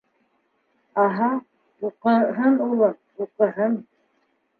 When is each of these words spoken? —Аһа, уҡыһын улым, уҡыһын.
—Аһа, 1.03 1.27
уҡыһын 1.89 2.57
улым, 2.69 2.97
уҡыһын. 3.27 3.77